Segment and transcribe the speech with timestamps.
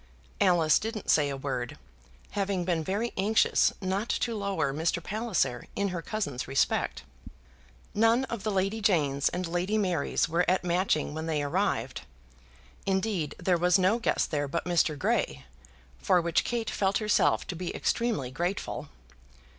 [0.39, 1.77] Alice didn't say a word,
[2.31, 4.97] having been very anxious not to lower Mr.
[5.03, 7.03] Palliser in her cousin's respect.
[7.93, 12.01] None of the Lady Janes and Lady Marys were at Matching when they arrived.
[12.87, 14.97] Indeed, there was no guest there but Mr.
[14.97, 15.45] Grey,
[15.99, 18.89] for which Kate felt herself to be extremely grateful.